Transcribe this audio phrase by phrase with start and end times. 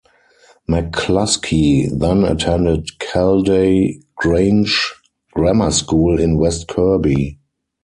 [0.67, 4.95] McCluskey then attended Calday Grange
[5.31, 7.37] Grammar School in West Kirby.